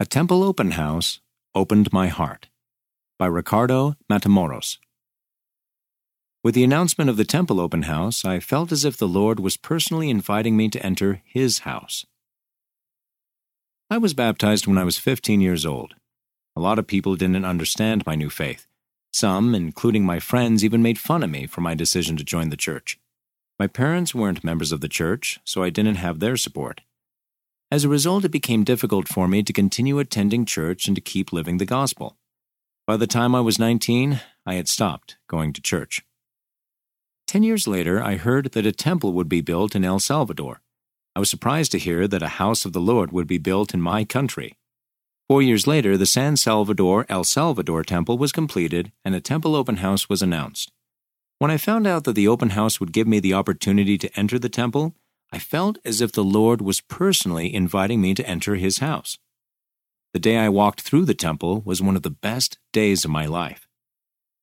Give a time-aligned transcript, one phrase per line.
[0.00, 1.20] A Temple Open House
[1.54, 2.48] Opened My Heart
[3.16, 4.78] by Ricardo Matamoros.
[6.42, 9.56] With the announcement of the Temple Open House, I felt as if the Lord was
[9.56, 12.04] personally inviting me to enter His house.
[13.88, 15.94] I was baptized when I was 15 years old.
[16.56, 18.66] A lot of people didn't understand my new faith.
[19.12, 22.56] Some, including my friends, even made fun of me for my decision to join the
[22.56, 22.98] church.
[23.60, 26.80] My parents weren't members of the church, so I didn't have their support.
[27.70, 31.32] As a result, it became difficult for me to continue attending church and to keep
[31.32, 32.16] living the gospel.
[32.86, 36.04] By the time I was 19, I had stopped going to church.
[37.26, 40.60] Ten years later, I heard that a temple would be built in El Salvador.
[41.16, 43.80] I was surprised to hear that a house of the Lord would be built in
[43.80, 44.58] my country.
[45.28, 49.78] Four years later, the San Salvador El Salvador temple was completed and a temple open
[49.78, 50.70] house was announced.
[51.38, 54.38] When I found out that the open house would give me the opportunity to enter
[54.38, 54.94] the temple,
[55.34, 59.18] I felt as if the Lord was personally inviting me to enter His house.
[60.12, 63.26] The day I walked through the temple was one of the best days of my
[63.26, 63.66] life.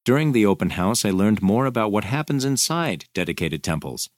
[0.03, 4.09] During the open house, I learned more about what happens inside dedicated temples.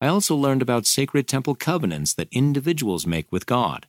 [0.00, 3.86] I also learned about sacred temple covenants that individuals make with God.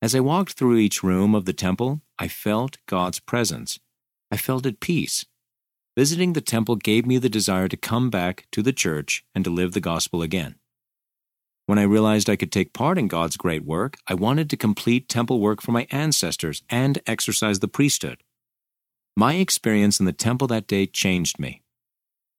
[0.00, 3.80] As I walked through each room of the temple, I felt God's presence.
[4.30, 5.24] I felt at peace.
[5.96, 9.50] Visiting the temple gave me the desire to come back to the church and to
[9.50, 10.54] live the gospel again.
[11.68, 15.06] When I realized I could take part in God's great work, I wanted to complete
[15.06, 18.22] temple work for my ancestors and exercise the priesthood.
[19.14, 21.60] My experience in the temple that day changed me.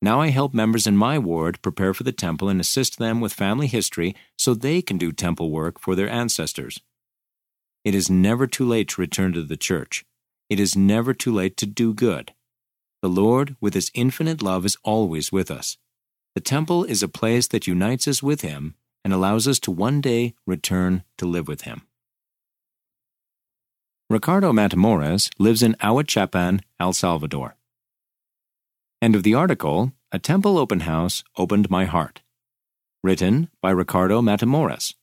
[0.02, 3.32] Now I help members in my ward prepare for the temple and assist them with
[3.32, 6.82] family history so they can do temple work for their ancestors.
[7.86, 10.06] It is never too late to return to the church.
[10.50, 12.34] It is never too late to do good.
[13.04, 15.78] The Lord, with His infinite love, is always with us.
[16.34, 20.02] The temple is a place that unites us with Him and allows us to one
[20.02, 21.84] day return to live with Him.
[24.10, 27.56] Ricardo Matamoros lives in Ahuachapan, El Salvador.
[29.02, 32.22] End of the article A Temple Open House Opened My Heart.
[33.04, 34.96] Written by Ricardo Matamoros.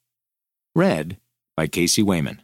[0.75, 1.19] Read
[1.57, 2.43] by Casey Wayman.